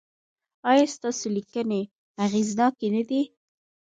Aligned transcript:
ایا 0.69 0.85
ستاسو 0.95 1.25
لیکنې 1.35 1.81
اغیزناکې 2.25 2.87
نه 2.95 3.03
دي؟ 3.09 3.21